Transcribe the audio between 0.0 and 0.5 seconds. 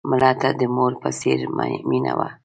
مړه ته